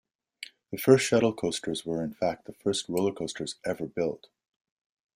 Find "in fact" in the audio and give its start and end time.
2.03-2.45